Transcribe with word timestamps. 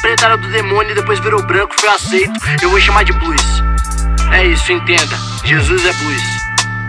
preta 0.00 0.26
era 0.26 0.36
do 0.36 0.48
demônio 0.50 0.92
e 0.92 0.94
depois 0.94 1.18
virou 1.20 1.42
branco, 1.42 1.74
foi 1.78 1.88
aceito. 1.88 2.32
Eu 2.62 2.70
vou 2.70 2.80
chamar 2.80 3.04
de 3.04 3.12
blues. 3.12 3.42
É 4.32 4.46
isso, 4.46 4.72
entenda. 4.72 5.16
Jesus 5.44 5.84
é 5.84 5.92
blues. 5.92 6.22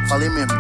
Falei 0.08 0.30
mesmo. 0.30 0.54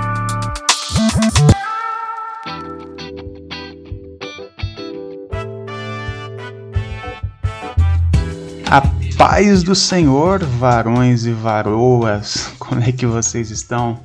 A 8.69 8.81
paz 9.17 9.63
do 9.63 9.75
Senhor, 9.75 10.43
varões 10.43 11.25
e 11.25 11.31
varoas, 11.31 12.51
como 12.59 12.83
é 12.83 12.91
que 12.91 13.05
vocês 13.05 13.51
estão? 13.51 13.99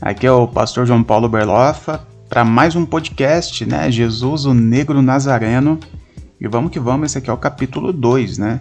Aqui 0.00 0.26
é 0.26 0.32
o 0.32 0.46
pastor 0.46 0.86
João 0.86 1.02
Paulo 1.02 1.28
Berlofa 1.28 2.06
para 2.28 2.44
mais 2.44 2.76
um 2.76 2.86
podcast, 2.86 3.66
né? 3.66 3.90
Jesus, 3.90 4.44
o 4.44 4.54
Negro 4.54 5.02
Nazareno. 5.02 5.80
E 6.40 6.46
vamos 6.46 6.70
que 6.70 6.78
vamos, 6.78 7.06
esse 7.06 7.18
aqui 7.18 7.30
é 7.30 7.32
o 7.32 7.36
capítulo 7.36 7.92
2, 7.92 8.38
né? 8.38 8.60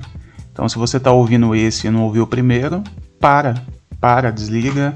Então, 0.52 0.68
se 0.68 0.78
você 0.78 0.98
está 0.98 1.12
ouvindo 1.12 1.54
esse 1.54 1.88
e 1.88 1.92
não 1.92 2.04
ouviu 2.04 2.24
o 2.24 2.28
primeiro, 2.28 2.84
para, 3.20 3.64
para, 4.00 4.32
desliga 4.32 4.96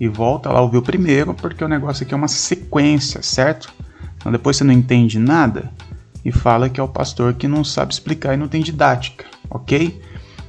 e 0.00 0.08
volta 0.08 0.50
lá 0.50 0.60
ouvir 0.62 0.78
o 0.78 0.82
primeiro, 0.82 1.34
porque 1.34 1.62
o 1.62 1.68
negócio 1.68 2.04
aqui 2.04 2.14
é 2.14 2.16
uma 2.16 2.28
sequência, 2.28 3.22
certo? 3.22 3.72
Então, 4.16 4.32
depois 4.32 4.56
você 4.56 4.64
não 4.64 4.72
entende 4.72 5.18
nada 5.18 5.70
e 6.24 6.32
fala 6.32 6.70
que 6.70 6.80
é 6.80 6.82
o 6.82 6.88
pastor 6.88 7.34
que 7.34 7.46
não 7.46 7.62
sabe 7.62 7.92
explicar 7.92 8.32
e 8.32 8.38
não 8.38 8.48
tem 8.48 8.62
didática, 8.62 9.26
ok? 9.50 10.00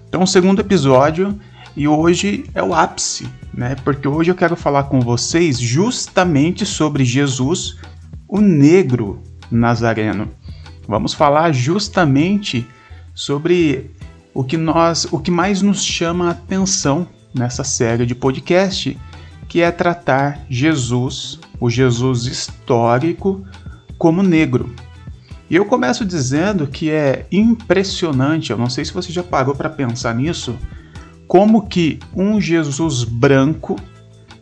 Então, 0.08 0.24
o 0.24 0.28
segundo 0.28 0.62
episódio 0.62 1.38
e 1.76 1.90
hoje 1.90 2.46
é 2.54 2.64
o 2.64 2.74
ápice, 2.74 3.28
né? 3.54 3.76
Porque 3.84 4.08
hoje 4.08 4.32
eu 4.32 4.36
quero 4.36 4.56
falar 4.56 4.84
com 4.84 5.02
vocês 5.02 5.60
justamente 5.60 6.66
sobre 6.66 7.04
Jesus, 7.04 7.78
o 8.26 8.40
negro 8.40 9.22
nazareno. 9.52 10.30
Vamos 10.88 11.14
falar 11.14 11.52
justamente 11.52 12.68
sobre 13.14 13.92
o 14.34 14.44
que 14.44 14.58
nós, 14.58 15.08
o 15.12 15.20
que 15.20 15.32
mais 15.32 15.62
nos 15.62 15.84
chama 15.84 16.28
a 16.28 16.32
atenção 16.32 17.08
nessa 17.34 17.64
série 17.64 18.06
de 18.06 18.14
podcast, 18.14 18.98
que 19.48 19.62
é 19.62 19.72
tratar 19.72 20.46
Jesus, 20.50 21.40
o 21.60 21.70
Jesus 21.70 22.26
histórico, 22.26 23.46
como 23.98 24.22
negro. 24.22 24.74
E 25.50 25.56
eu 25.56 25.66
começo 25.66 26.04
dizendo 26.04 26.68
que 26.68 26.90
é 26.90 27.28
impressionante, 27.32 28.52
eu 28.52 28.58
não 28.58 28.70
sei 28.70 28.84
se 28.84 28.94
você 28.94 29.12
já 29.12 29.24
parou 29.24 29.56
para 29.56 29.70
pensar 29.70 30.16
nisso, 30.16 30.56
como 31.28 31.68
que 31.68 32.00
um 32.16 32.42
Jesus 32.42 33.04
branco, 33.04 33.76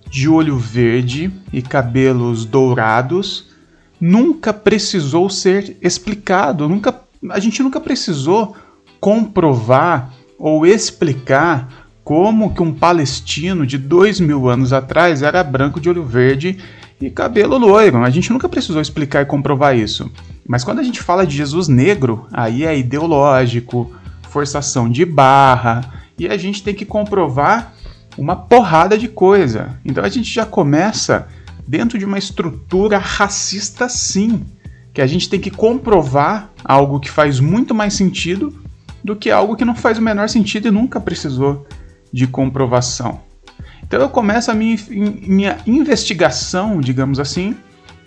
de 0.10 0.30
olho 0.30 0.58
verde 0.58 1.34
e 1.52 1.62
cabelos 1.62 2.46
dourados, 2.46 3.53
nunca 4.00 4.54
precisou 4.54 5.30
ser 5.30 5.78
explicado, 5.82 6.68
nunca, 6.68 7.02
a 7.30 7.40
gente 7.40 7.62
nunca 7.64 7.80
precisou 7.80 8.56
comprovar 9.00 10.14
ou 10.38 10.66
explicar 10.66 11.86
como 12.04 12.54
que 12.54 12.62
um 12.62 12.74
palestino 12.74 13.66
de 13.66 13.78
dois 13.78 14.20
mil 14.20 14.50
anos 14.50 14.74
atrás 14.74 15.22
era 15.22 15.44
branco 15.44 15.80
de 15.80 15.90
olho 15.90 16.04
verde 16.04 16.58
e 17.00 17.10
cabelo 17.10 17.58
loiro. 17.58 18.04
A 18.04 18.10
gente 18.10 18.32
nunca 18.32 18.50
precisou 18.50 18.82
explicar 18.82 19.22
e 19.22 19.26
comprovar 19.26 19.78
isso. 19.78 20.12
Mas 20.48 20.64
quando 20.64 20.80
a 20.80 20.84
gente 20.84 21.02
fala 21.02 21.26
de 21.26 21.36
Jesus 21.36 21.68
negro, 21.68 22.28
aí 22.32 22.66
é 22.66 22.78
ideológico, 22.78 23.92
forçação 24.30 24.90
de 24.90 25.06
barra, 25.06 26.04
e 26.18 26.28
a 26.28 26.38
gente 26.38 26.62
tem 26.62 26.74
que 26.74 26.86
comprovar 26.86 27.74
uma 28.18 28.36
porrada 28.36 28.98
de 28.98 29.08
coisa. 29.08 29.80
Então 29.84 30.04
a 30.04 30.10
gente 30.10 30.32
já 30.32 30.46
começa 30.46 31.28
dentro 31.68 31.98
de 31.98 32.06
uma 32.06 32.18
estrutura 32.18 32.98
racista, 32.98 33.88
sim, 33.90 34.46
que 34.94 35.02
a 35.02 35.08
gente 35.08 35.30
tem 35.30 35.40
que 35.40 35.50
comprovar 35.50 36.52
algo 36.64 37.00
que 37.00 37.10
faz 37.10 37.40
muito 37.40 37.74
mais 37.74 37.94
sentido 37.94 38.54
do 39.04 39.16
que 39.16 39.30
algo 39.32 39.56
que 39.56 39.66
não 39.66 39.76
faz 39.76 39.98
o 39.98 40.02
menor 40.02 40.30
sentido 40.30 40.68
e 40.68 40.72
nunca 40.72 41.00
precisou 41.00 41.68
de 42.12 42.28
comprovação. 42.28 43.22
Então 43.82 44.00
eu 44.00 44.10
começo 44.10 44.50
a 44.50 44.54
minha, 44.54 44.78
minha 44.90 45.58
investigação, 45.66 46.80
digamos 46.80 47.20
assim, 47.20 47.56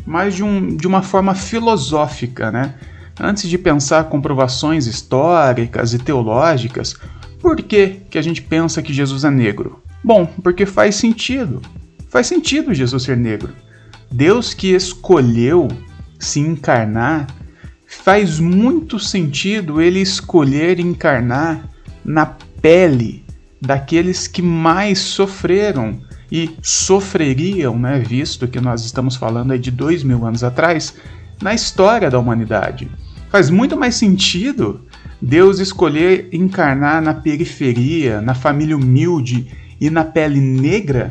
mais 0.06 0.34
de, 0.34 0.42
um, 0.42 0.76
de 0.76 0.86
uma 0.86 1.02
forma 1.02 1.34
filosófica, 1.34 2.50
né? 2.50 2.74
Antes 3.18 3.48
de 3.48 3.58
pensar 3.58 4.04
comprovações 4.04 4.86
históricas 4.86 5.94
e 5.94 5.98
teológicas, 5.98 6.94
por 7.40 7.56
que, 7.56 8.00
que 8.10 8.18
a 8.18 8.22
gente 8.22 8.42
pensa 8.42 8.82
que 8.82 8.92
Jesus 8.92 9.24
é 9.24 9.30
negro? 9.30 9.82
Bom, 10.02 10.26
porque 10.42 10.66
faz 10.66 10.96
sentido. 10.96 11.60
Faz 12.08 12.26
sentido 12.26 12.74
Jesus 12.74 13.02
ser 13.02 13.16
negro. 13.16 13.52
Deus 14.10 14.54
que 14.54 14.74
escolheu 14.74 15.68
se 16.18 16.40
encarnar, 16.40 17.26
faz 17.86 18.38
muito 18.38 18.98
sentido 18.98 19.80
ele 19.80 20.00
escolher 20.00 20.80
encarnar 20.80 21.68
na 22.04 22.26
pele 22.26 23.24
daqueles 23.60 24.26
que 24.26 24.42
mais 24.42 24.98
sofreram 24.98 26.00
e 26.30 26.50
sofreriam, 26.62 27.78
né, 27.78 27.98
visto 28.00 28.48
que 28.48 28.60
nós 28.60 28.84
estamos 28.84 29.16
falando 29.16 29.52
aí 29.52 29.58
de 29.58 29.70
dois 29.70 30.02
mil 30.02 30.24
anos 30.24 30.42
atrás, 30.42 30.94
na 31.40 31.54
história 31.54 32.10
da 32.10 32.18
humanidade. 32.18 32.90
Faz 33.30 33.50
muito 33.50 33.76
mais 33.76 33.94
sentido 33.96 34.80
Deus 35.20 35.58
escolher 35.58 36.28
encarnar 36.32 37.02
na 37.02 37.14
periferia, 37.14 38.20
na 38.20 38.34
família 38.34 38.76
humilde 38.76 39.46
e 39.80 39.90
na 39.90 40.04
pele 40.04 40.40
negra 40.40 41.08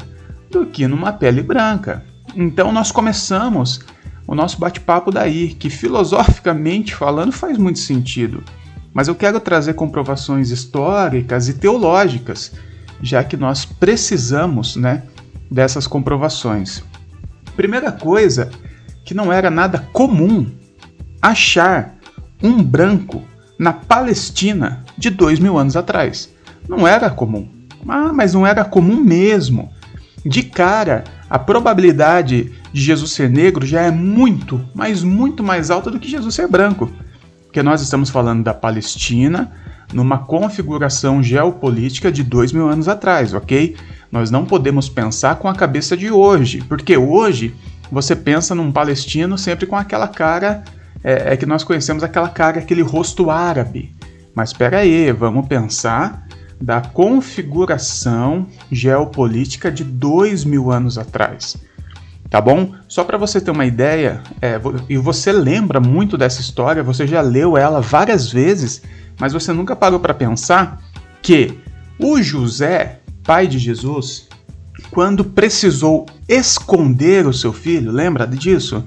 do 0.56 0.66
que 0.66 0.88
numa 0.88 1.12
pele 1.12 1.44
branca. 1.44 2.02
Então 2.34 2.72
nós 2.72 2.90
começamos 2.90 3.82
o 4.26 4.34
nosso 4.34 4.58
bate-papo 4.58 5.12
daí, 5.12 5.50
que 5.50 5.70
filosoficamente 5.70 6.96
falando 6.96 7.34
faz 7.34 7.58
muito 7.58 7.80
sentido. 7.80 8.42
Mas 8.94 9.10
eu 9.10 9.16
quero 9.16 9.40
trazer 9.42 9.74
comprovações 9.74 10.52
históricas 10.52 11.50
e 11.50 11.56
teológicas, 11.56 12.54
já 13.02 13.22
que 13.22 13.36
nós 13.36 13.66
precisamos, 13.66 14.78
né, 14.78 15.04
dessas 15.52 15.86
comprovações. 15.86 16.82
Primeira 17.58 17.92
coisa, 17.92 18.50
que 19.04 19.14
não 19.14 19.32
era 19.32 19.52
nada 19.52 19.80
comum 19.92 20.50
achar 21.22 21.96
um 22.42 22.64
branco 22.64 23.22
na 23.60 23.74
Palestina 23.74 24.86
de 24.98 25.10
dois 25.10 25.38
mil 25.38 25.58
anos 25.58 25.76
atrás. 25.76 26.34
Não 26.68 26.88
era 26.88 27.10
comum. 27.10 27.48
Ah, 27.88 28.14
mas 28.14 28.34
não 28.34 28.48
era 28.48 28.64
comum 28.64 29.00
mesmo. 29.02 29.75
De 30.25 30.41
cara, 30.41 31.03
a 31.30 31.38
probabilidade 31.38 32.52
de 32.74 32.81
Jesus 32.81 33.12
ser 33.12 33.30
negro 33.30 33.63
já 33.63 33.81
é 33.81 33.91
muito, 33.91 34.59
mas 34.74 35.03
muito 35.03 35.44
mais 35.44 35.69
alta 35.69 35.91
do 35.91 36.00
que 36.00 36.09
Jesus 36.09 36.34
ser 36.34 36.47
branco. 36.47 36.91
Porque 37.44 37.62
nós 37.62 37.81
estamos 37.81 38.09
falando 38.09 38.44
da 38.44 38.53
Palestina 38.53 39.52
numa 39.94 40.18
configuração 40.18 41.22
geopolítica 41.22 42.12
de 42.12 42.24
dois 42.24 42.52
mil 42.52 42.68
anos 42.68 42.88
atrás, 42.88 43.35
ok? 43.35 43.78
Nós 44.12 44.31
não 44.31 44.46
podemos 44.46 44.90
pensar 44.90 45.35
com 45.35 45.47
a 45.47 45.53
cabeça 45.53 45.96
de 45.96 46.09
hoje, 46.09 46.64
porque 46.68 46.97
hoje 46.97 47.53
você 47.91 48.16
pensa 48.16 48.56
num 48.56 48.72
palestino 48.72 49.38
sempre 49.38 49.68
com 49.68 49.75
aquela 49.75 50.08
cara 50.08 50.64
é, 51.03 51.34
é 51.34 51.38
que 51.38 51.46
nós 51.46 51.64
conhecemos 51.64 52.03
aquela 52.03 52.30
cara, 52.30 52.58
aquele 52.58 52.81
rosto 52.81 53.30
árabe. 53.30 53.96
Mas 54.34 54.50
espera 54.50 54.80
aí, 54.80 55.12
vamos 55.12 55.47
pensar 55.47 56.25
da 56.60 56.82
configuração 56.82 58.48
geopolítica 58.72 59.72
de 59.72 59.84
dois 59.84 60.44
mil 60.44 60.72
anos 60.72 60.98
atrás. 60.98 61.58
Tá 62.30 62.42
bom? 62.42 62.74
Só 62.88 63.04
para 63.04 63.18
você 63.18 63.40
ter 63.40 63.52
uma 63.52 63.66
ideia, 63.66 64.22
é, 64.42 64.60
e 64.90 64.98
você 64.98 65.32
lembra 65.32 65.80
muito 65.80 66.18
dessa 66.18 66.42
história, 66.42 66.84
você 66.84 67.06
já 67.06 67.22
leu 67.22 67.58
ela 67.58 67.82
várias 67.82 68.32
vezes, 68.32 68.82
mas 69.20 69.32
você 69.32 69.54
nunca 69.54 69.76
parou 69.76 70.00
para 70.00 70.14
pensar 70.14 70.82
que 71.22 71.58
o 72.00 72.22
José, 72.22 73.00
pai 73.24 73.48
de 73.48 73.60
Jesus, 73.60 74.28
quando 74.92 75.24
precisou 75.24 76.06
esconder 76.28 77.26
o 77.28 77.34
seu 77.34 77.54
filho, 77.54 77.92
lembra 77.92 78.26
disso? 78.26 78.84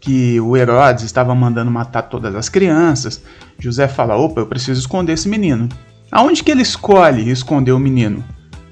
que 0.00 0.40
o 0.40 0.56
Herodes 0.56 1.04
estava 1.04 1.34
mandando 1.34 1.70
matar 1.70 2.02
todas 2.02 2.34
as 2.34 2.48
crianças, 2.48 3.22
José 3.58 3.88
fala: 3.88 4.16
opa, 4.16 4.40
eu 4.40 4.46
preciso 4.46 4.80
esconder 4.80 5.12
esse 5.12 5.28
menino. 5.28 5.68
Aonde 6.10 6.42
que 6.42 6.50
ele 6.50 6.62
escolhe 6.62 7.30
esconder 7.30 7.72
o 7.72 7.78
menino? 7.78 8.24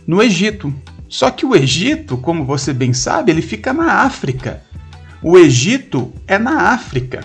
No 0.07 0.23
Egito. 0.23 0.73
Só 1.09 1.31
que 1.31 1.47
o 1.47 1.55
Egito, 1.55 2.17
como 2.17 2.45
você 2.45 2.73
bem 2.73 2.93
sabe, 2.93 3.31
ele 3.31 3.43
fica 3.43 3.73
na 3.73 4.03
África. 4.03 4.63
O 5.23 5.39
Egito 5.39 6.13
é 6.27 6.39
na 6.39 6.73
África. 6.73 7.25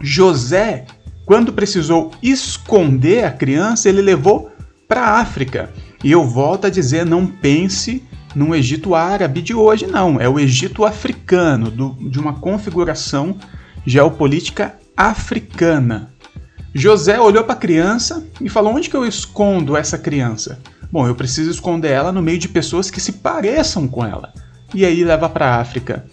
José, 0.00 0.84
quando 1.24 1.52
precisou 1.52 2.12
esconder 2.22 3.24
a 3.24 3.30
criança, 3.30 3.88
ele 3.88 4.02
levou 4.02 4.50
para 4.88 5.02
a 5.02 5.20
África. 5.20 5.70
E 6.02 6.10
eu 6.10 6.26
volto 6.26 6.66
a 6.66 6.70
dizer: 6.70 7.06
não 7.06 7.26
pense 7.26 8.02
num 8.34 8.54
Egito 8.54 8.94
árabe 8.94 9.40
de 9.40 9.54
hoje, 9.54 9.86
não. 9.86 10.20
É 10.20 10.28
o 10.28 10.38
Egito 10.38 10.84
africano, 10.84 11.70
do, 11.70 11.96
de 12.10 12.18
uma 12.18 12.34
configuração 12.34 13.36
geopolítica 13.86 14.74
africana. 14.96 16.13
José 16.74 17.20
olhou 17.20 17.44
para 17.44 17.54
a 17.54 17.58
criança 17.58 18.26
e 18.40 18.48
falou: 18.48 18.74
Onde 18.74 18.90
que 18.90 18.96
eu 18.96 19.06
escondo 19.06 19.76
essa 19.76 19.96
criança? 19.96 20.58
Bom, 20.90 21.06
eu 21.06 21.14
preciso 21.14 21.50
esconder 21.50 21.92
ela 21.92 22.12
no 22.12 22.20
meio 22.20 22.38
de 22.38 22.48
pessoas 22.48 22.90
que 22.90 23.00
se 23.00 23.12
pareçam 23.12 23.86
com 23.86 24.04
ela. 24.04 24.32
E 24.74 24.84
aí 24.84 25.04
leva 25.04 25.28
para 25.28 25.46
a 25.46 25.60
África. 25.60 26.04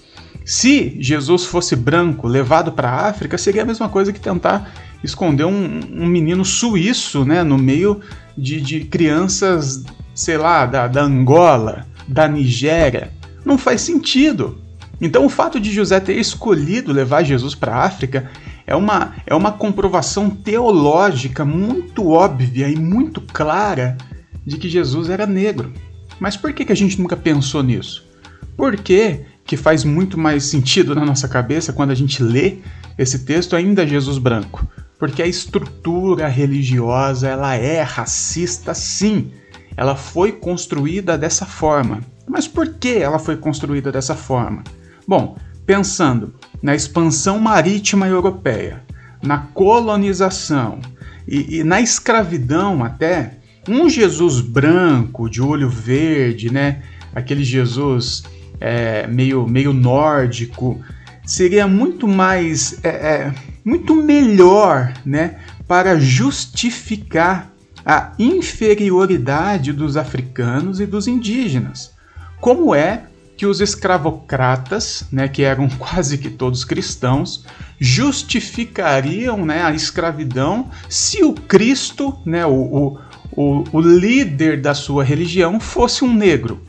Se 0.46 0.98
Jesus 1.00 1.46
fosse 1.46 1.76
branco, 1.76 2.28
levado 2.28 2.72
para 2.72 2.90
a 2.90 3.08
África, 3.08 3.38
seria 3.38 3.64
a 3.64 3.66
mesma 3.66 3.90
coisa 3.90 4.14
que 4.14 4.20
tentar 4.20 4.72
esconder 5.04 5.46
um, 5.46 5.80
um 5.94 6.06
menino 6.06 6.44
suíço, 6.46 7.26
né, 7.26 7.44
no 7.44 7.58
meio 7.58 8.00
de, 8.38 8.60
de 8.62 8.82
crianças, 8.82 9.84
sei 10.14 10.38
lá, 10.38 10.66
da, 10.66 10.88
da 10.88 11.02
Angola, 11.02 11.88
da 12.08 12.28
Nigéria. 12.28 13.12
Não 13.46 13.58
faz 13.58 13.82
sentido. 13.82 14.60
Então, 15.00 15.26
o 15.26 15.30
fato 15.30 15.60
de 15.60 15.72
José 15.72 16.00
ter 16.00 16.18
escolhido 16.18 16.92
levar 16.92 17.24
Jesus 17.24 17.56
para 17.56 17.76
a 17.76 17.84
África 17.84 18.30
é 18.72 18.76
uma, 18.76 19.14
é 19.26 19.36
uma 19.36 19.52
comprovação 19.52 20.30
teológica 20.30 21.44
muito 21.44 22.10
óbvia 22.10 22.70
e 22.70 22.76
muito 22.78 23.20
clara 23.20 23.98
de 24.46 24.58
que 24.58 24.70
Jesus 24.70 25.10
era 25.10 25.28
negro. 25.28 25.74
Mas 26.18 26.38
por 26.38 26.54
que, 26.54 26.64
que 26.64 26.72
a 26.72 26.76
gente 26.76 26.98
nunca 26.98 27.18
pensou 27.18 27.62
nisso? 27.62 28.08
Porque 28.56 29.26
que 29.44 29.58
faz 29.58 29.84
muito 29.84 30.18
mais 30.18 30.46
sentido 30.46 30.96
na 30.96 31.04
nossa 31.04 31.28
cabeça 31.28 31.74
quando 31.74 31.92
a 31.92 31.96
gente 31.96 32.24
lê 32.24 32.60
esse 32.98 33.26
texto 33.26 33.58
ainda 33.58 33.86
Jesus 33.86 34.18
branco. 34.18 34.66
Porque 34.98 35.22
a 35.22 35.28
estrutura 35.28 36.28
religiosa 36.28 37.28
ela 37.28 37.56
é 37.56 37.82
racista 37.82 38.74
sim. 38.74 39.32
Ela 39.76 39.98
foi 39.98 40.32
construída 40.32 41.18
dessa 41.18 41.46
forma. 41.46 42.00
Mas 42.26 42.48
por 42.48 42.76
que 42.76 42.94
ela 42.94 43.20
foi 43.20 43.36
construída 43.36 43.92
dessa 43.92 44.16
forma? 44.16 44.64
Bom, 45.06 45.36
pensando 45.66 46.34
na 46.62 46.76
expansão 46.76 47.40
marítima 47.40 48.08
europeia, 48.08 48.84
na 49.22 49.38
colonização 49.38 50.80
e, 51.28 51.60
e 51.60 51.64
na 51.64 51.82
escravidão 51.82 52.84
até, 52.84 53.38
um 53.68 53.90
Jesus 53.90 54.42
branco, 54.42 55.30
de 55.30 55.42
olho 55.42 55.70
verde, 55.70 56.52
né? 56.52 56.82
Aquele 57.14 57.44
Jesus 57.44 58.24
é, 58.60 59.06
meio, 59.08 59.48
meio 59.48 59.74
nórdico, 59.74 60.80
seria 61.26 61.68
muito 61.68 62.08
mais, 62.08 62.84
é, 62.84 62.90
é, 62.90 63.34
muito 63.64 63.96
melhor, 63.96 64.94
né? 65.06 65.40
Para 65.68 66.00
justificar 66.00 67.52
a 67.86 68.14
inferioridade 68.20 69.74
dos 69.74 69.98
africanos 69.98 70.80
e 70.80 70.86
dos 70.86 71.08
indígenas. 71.08 71.92
Como 72.40 72.74
é 72.74 73.04
que 73.42 73.46
os 73.48 73.60
escravocratas, 73.60 75.08
né, 75.12 75.28
que 75.28 75.42
eram 75.42 75.68
quase 75.80 76.20
que 76.20 76.30
todos 76.30 76.64
cristãos, 76.64 77.44
justificariam 77.80 79.44
né, 79.44 79.64
a 79.64 79.74
escravidão 79.74 80.70
se 80.88 81.24
o 81.24 81.34
Cristo, 81.34 82.16
né, 82.24 82.46
o, 82.46 83.00
o, 83.32 83.64
o, 83.72 83.82
líder 83.82 84.62
da 84.62 84.76
sua 84.76 85.04
religião, 85.04 85.60
fosse 85.60 86.04
um 86.04 86.14
negro. 86.14 86.62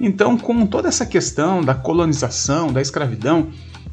Então, 0.00 0.36
com 0.36 0.66
toda 0.66 0.88
essa 0.88 1.06
questão 1.06 1.62
da 1.62 1.76
colonização, 1.76 2.72
da 2.72 2.82
escravidão, 2.82 3.50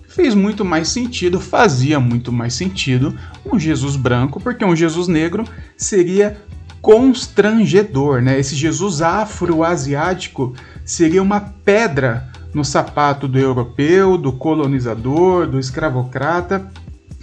fez 0.07 0.33
muito 0.33 0.65
mais 0.65 0.87
sentido, 0.87 1.39
fazia 1.39 1.99
muito 1.99 2.31
mais 2.31 2.55
sentido 2.55 3.15
um 3.45 3.59
Jesus 3.59 3.95
branco, 3.95 4.39
porque 4.39 4.65
um 4.65 4.75
Jesus 4.75 5.07
negro 5.07 5.45
seria 5.77 6.41
constrangedor, 6.83 8.21
né? 8.21 8.37
Esse 8.37 8.55
Jesus 8.55 9.01
afro-asiático 9.01 10.53
seria 10.83 11.23
uma 11.23 11.39
pedra 11.39 12.29
no 12.53 12.65
sapato 12.65 13.25
do 13.25 13.39
europeu, 13.39 14.17
do 14.17 14.33
colonizador, 14.33 15.47
do 15.47 15.57
escravocrata, 15.57 16.69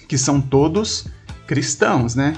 que 0.08 0.16
são 0.16 0.40
todos 0.40 1.06
cristãos, 1.46 2.14
né? 2.14 2.32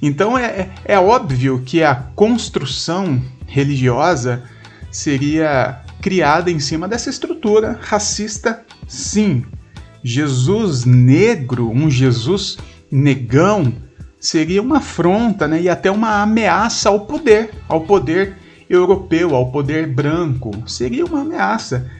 Então 0.00 0.38
é, 0.38 0.44
é, 0.44 0.70
é 0.84 0.98
óbvio 1.00 1.60
que 1.66 1.82
a 1.82 1.96
construção 1.96 3.20
religiosa 3.44 4.44
seria 4.88 5.82
criada 6.00 6.48
em 6.48 6.60
cima 6.60 6.86
dessa 6.86 7.10
estrutura 7.10 7.76
racista, 7.82 8.64
sim. 8.86 9.44
Jesus 10.04 10.84
negro, 10.84 11.68
um 11.68 11.90
Jesus 11.90 12.56
negão, 12.88 13.74
seria 14.20 14.60
uma 14.60 14.78
afronta 14.78 15.46
né, 15.46 15.60
e 15.62 15.68
até 15.68 15.90
uma 15.90 16.22
ameaça 16.22 16.88
ao 16.88 17.00
poder, 17.00 17.50
ao 17.68 17.82
poder 17.82 18.36
europeu, 18.68 19.34
ao 19.34 19.50
poder 19.50 19.86
branco. 19.86 20.50
Seria 20.66 21.04
uma 21.04 21.20
ameaça. 21.20 21.90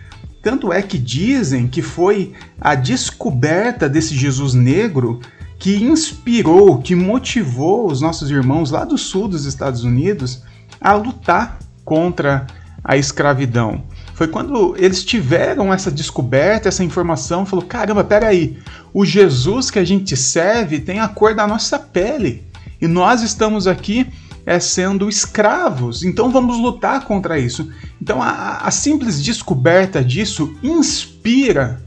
Tanto 0.42 0.72
é 0.72 0.82
que 0.82 0.98
dizem 0.98 1.66
que 1.66 1.82
foi 1.82 2.32
a 2.60 2.74
descoberta 2.74 3.88
desse 3.88 4.14
Jesus 4.14 4.54
negro 4.54 5.20
que 5.58 5.76
inspirou, 5.76 6.78
que 6.78 6.94
motivou 6.94 7.90
os 7.90 8.00
nossos 8.00 8.30
irmãos 8.30 8.70
lá 8.70 8.84
do 8.84 8.96
sul 8.96 9.26
dos 9.26 9.44
Estados 9.44 9.82
Unidos 9.82 10.42
a 10.80 10.94
lutar 10.94 11.58
contra 11.84 12.46
a 12.84 12.96
escravidão. 12.96 13.82
Foi 14.18 14.26
quando 14.26 14.74
eles 14.76 15.04
tiveram 15.04 15.72
essa 15.72 15.92
descoberta, 15.92 16.68
essa 16.68 16.82
informação, 16.82 17.46
falou: 17.46 17.64
caramba, 17.64 18.02
peraí, 18.02 18.58
o 18.92 19.04
Jesus 19.04 19.70
que 19.70 19.78
a 19.78 19.84
gente 19.84 20.16
serve 20.16 20.80
tem 20.80 20.98
a 20.98 21.06
cor 21.06 21.36
da 21.36 21.46
nossa 21.46 21.78
pele 21.78 22.42
e 22.80 22.88
nós 22.88 23.22
estamos 23.22 23.68
aqui 23.68 24.08
é, 24.44 24.58
sendo 24.58 25.08
escravos, 25.08 26.02
então 26.02 26.32
vamos 26.32 26.58
lutar 26.58 27.04
contra 27.04 27.38
isso. 27.38 27.70
Então 28.02 28.20
a, 28.20 28.56
a 28.56 28.72
simples 28.72 29.22
descoberta 29.22 30.02
disso 30.02 30.52
inspira 30.64 31.80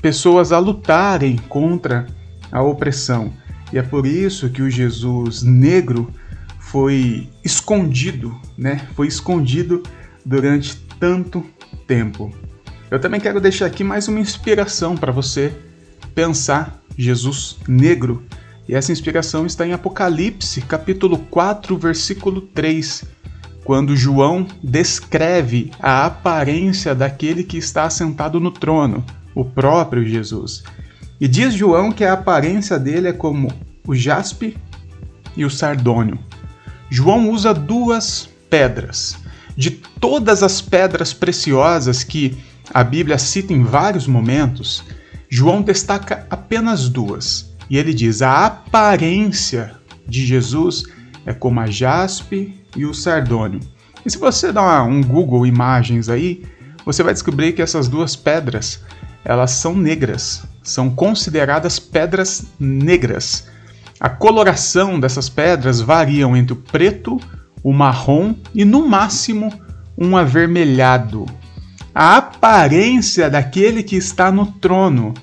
pessoas 0.00 0.52
a 0.52 0.58
lutarem 0.58 1.36
contra 1.50 2.06
a 2.50 2.62
opressão. 2.62 3.30
E 3.70 3.76
é 3.76 3.82
por 3.82 4.06
isso 4.06 4.48
que 4.48 4.62
o 4.62 4.70
Jesus 4.70 5.42
negro 5.42 6.10
foi 6.58 7.28
escondido, 7.44 8.34
né? 8.56 8.88
Foi 8.94 9.06
escondido 9.06 9.82
durante 10.24 10.82
tanto 10.98 11.44
tempo. 11.86 12.32
Eu 12.90 13.00
também 13.00 13.20
quero 13.20 13.40
deixar 13.40 13.66
aqui 13.66 13.82
mais 13.82 14.08
uma 14.08 14.20
inspiração 14.20 14.96
para 14.96 15.12
você 15.12 15.52
pensar 16.14 16.80
Jesus 16.96 17.56
negro. 17.66 18.22
E 18.68 18.74
essa 18.74 18.92
inspiração 18.92 19.44
está 19.44 19.66
em 19.66 19.72
Apocalipse, 19.72 20.60
capítulo 20.62 21.18
4, 21.18 21.76
versículo 21.76 22.40
3, 22.40 23.04
quando 23.64 23.96
João 23.96 24.46
descreve 24.62 25.70
a 25.80 26.06
aparência 26.06 26.94
daquele 26.94 27.44
que 27.44 27.58
está 27.58 27.84
assentado 27.84 28.38
no 28.38 28.50
trono, 28.50 29.04
o 29.34 29.44
próprio 29.44 30.06
Jesus. 30.06 30.62
E 31.20 31.28
diz 31.28 31.54
João 31.54 31.90
que 31.90 32.04
a 32.04 32.12
aparência 32.12 32.78
dele 32.78 33.08
é 33.08 33.12
como 33.12 33.52
o 33.86 33.94
jaspe 33.94 34.56
e 35.36 35.44
o 35.44 35.50
sardônio. 35.50 36.18
João 36.90 37.30
usa 37.30 37.52
duas 37.52 38.28
pedras, 38.48 39.16
de 39.56 39.70
todas 39.70 40.42
as 40.42 40.60
pedras 40.60 41.12
preciosas 41.12 42.02
que 42.02 42.36
a 42.72 42.82
Bíblia 42.82 43.18
cita 43.18 43.52
em 43.52 43.62
vários 43.62 44.06
momentos, 44.06 44.84
João 45.28 45.62
destaca 45.62 46.26
apenas 46.30 46.88
duas. 46.88 47.52
E 47.68 47.78
ele 47.78 47.94
diz: 47.94 48.22
a 48.22 48.46
aparência 48.46 49.74
de 50.06 50.24
Jesus 50.26 50.84
é 51.26 51.32
como 51.32 51.60
a 51.60 51.66
jaspe 51.66 52.62
e 52.76 52.84
o 52.84 52.94
sardônio. 52.94 53.60
E 54.04 54.10
se 54.10 54.18
você 54.18 54.52
dá 54.52 54.82
um 54.82 55.02
Google 55.02 55.46
Imagens 55.46 56.08
aí, 56.08 56.44
você 56.84 57.02
vai 57.02 57.14
descobrir 57.14 57.52
que 57.52 57.62
essas 57.62 57.88
duas 57.88 58.14
pedras, 58.14 58.80
elas 59.24 59.52
são 59.52 59.74
negras, 59.74 60.44
são 60.62 60.90
consideradas 60.90 61.78
pedras 61.78 62.46
negras. 62.58 63.48
A 63.98 64.10
coloração 64.10 65.00
dessas 65.00 65.28
pedras 65.28 65.80
variam 65.80 66.36
entre 66.36 66.52
o 66.52 66.56
preto, 66.56 67.18
o 67.64 67.72
marrom 67.72 68.36
e, 68.54 68.64
no 68.64 68.86
máximo, 68.86 69.52
um 69.96 70.16
avermelhado. 70.16 71.24
A 71.94 72.18
aparência 72.18 73.30
daquele 73.30 73.82
que 73.82 73.96
está 73.96 74.30
no 74.30 74.46
trono 74.46 75.14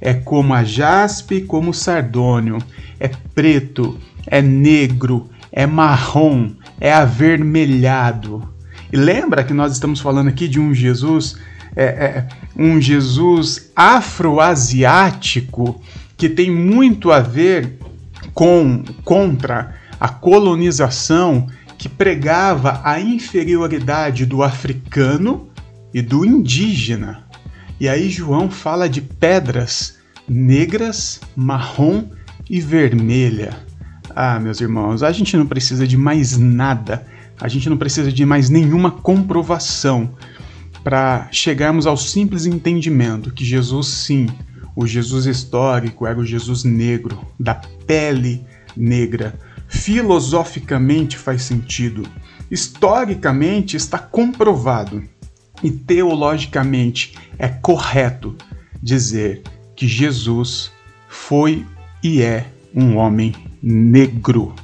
é 0.00 0.14
como 0.14 0.54
a 0.54 0.64
jaspe, 0.64 1.42
como 1.42 1.70
o 1.70 1.74
sardônio, 1.74 2.58
é 2.98 3.08
preto, 3.34 3.98
é 4.26 4.40
negro, 4.40 5.28
é 5.52 5.66
marrom, 5.66 6.52
é 6.80 6.92
avermelhado. 6.92 8.48
E 8.90 8.96
lembra 8.96 9.44
que 9.44 9.52
nós 9.52 9.72
estamos 9.72 10.00
falando 10.00 10.28
aqui 10.28 10.48
de 10.48 10.58
um 10.58 10.72
Jesus, 10.72 11.36
é, 11.76 11.84
é, 11.84 12.26
um 12.56 12.80
Jesus 12.80 13.70
afroasiático 13.76 15.80
que 16.16 16.30
tem 16.30 16.50
muito 16.50 17.12
a 17.12 17.20
ver 17.20 17.78
com 18.32 18.82
contra 19.04 19.74
a 19.98 20.08
colonização 20.08 21.46
que 21.80 21.88
pregava 21.88 22.82
a 22.84 23.00
inferioridade 23.00 24.26
do 24.26 24.42
africano 24.42 25.48
e 25.94 26.02
do 26.02 26.26
indígena. 26.26 27.24
E 27.80 27.88
aí 27.88 28.10
João 28.10 28.50
fala 28.50 28.86
de 28.86 29.00
pedras 29.00 29.96
negras, 30.28 31.22
marrom 31.34 32.04
e 32.50 32.60
vermelha. 32.60 33.56
Ah, 34.14 34.38
meus 34.38 34.60
irmãos, 34.60 35.02
a 35.02 35.10
gente 35.10 35.34
não 35.38 35.46
precisa 35.46 35.86
de 35.86 35.96
mais 35.96 36.36
nada, 36.36 37.06
a 37.40 37.48
gente 37.48 37.70
não 37.70 37.78
precisa 37.78 38.12
de 38.12 38.26
mais 38.26 38.50
nenhuma 38.50 38.90
comprovação 38.90 40.14
para 40.84 41.28
chegarmos 41.32 41.86
ao 41.86 41.96
simples 41.96 42.44
entendimento 42.44 43.32
que 43.32 43.42
Jesus, 43.42 43.86
sim, 43.86 44.26
o 44.76 44.86
Jesus 44.86 45.24
histórico 45.24 46.06
era 46.06 46.18
o 46.18 46.26
Jesus 46.26 46.62
negro, 46.62 47.18
da 47.38 47.54
pele 47.54 48.44
negra, 48.76 49.34
filosoficamente 49.70 51.16
faz 51.16 51.44
sentido, 51.44 52.02
historicamente 52.50 53.76
está 53.76 53.98
comprovado 53.98 55.02
e 55.62 55.70
teologicamente 55.70 57.16
é 57.38 57.48
correto 57.48 58.36
dizer 58.82 59.42
que 59.76 59.86
Jesus 59.86 60.72
foi 61.08 61.64
e 62.02 62.20
é 62.20 62.46
um 62.74 62.96
homem 62.96 63.32
negro. 63.62 64.54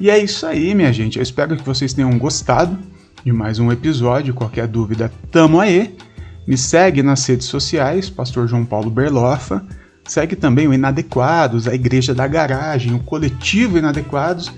E 0.00 0.10
é 0.10 0.18
isso 0.18 0.44
aí, 0.44 0.74
minha 0.74 0.92
gente. 0.92 1.18
Eu 1.18 1.22
espero 1.22 1.56
que 1.56 1.64
vocês 1.64 1.92
tenham 1.92 2.18
gostado 2.18 2.76
de 3.24 3.30
mais 3.30 3.60
um 3.60 3.70
episódio. 3.70 4.34
Qualquer 4.34 4.66
dúvida, 4.66 5.12
tamo 5.30 5.60
aí. 5.60 5.96
Me 6.46 6.58
segue 6.58 7.02
nas 7.02 7.24
redes 7.24 7.46
sociais, 7.46 8.10
Pastor 8.10 8.48
João 8.48 8.64
Paulo 8.64 8.90
Berlofa. 8.90 9.64
Segue 10.04 10.36
também 10.36 10.66
o 10.66 10.74
Inadequados, 10.74 11.68
a 11.68 11.74
Igreja 11.74 12.14
da 12.14 12.26
Garagem, 12.26 12.94
o 12.94 12.98
Coletivo 12.98 13.78
Inadequados 13.78 14.52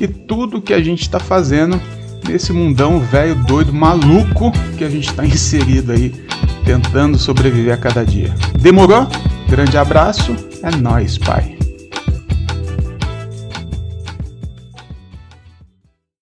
e 0.00 0.06
tudo 0.06 0.62
que 0.62 0.74
a 0.74 0.82
gente 0.82 1.02
está 1.02 1.18
fazendo 1.18 1.80
nesse 2.26 2.52
mundão 2.52 3.00
velho, 3.00 3.34
doido, 3.44 3.72
maluco 3.72 4.52
que 4.76 4.84
a 4.84 4.90
gente 4.90 5.08
está 5.08 5.24
inserido 5.26 5.92
aí, 5.92 6.12
tentando 6.64 7.18
sobreviver 7.18 7.74
a 7.74 7.76
cada 7.78 8.04
dia. 8.04 8.34
Demorou? 8.60 9.08
Grande 9.48 9.78
abraço, 9.78 10.36
é 10.62 10.74
nós, 10.76 11.16
pai. 11.16 11.57